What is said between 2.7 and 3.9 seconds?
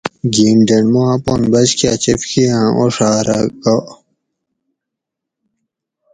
اوڄھارہ گا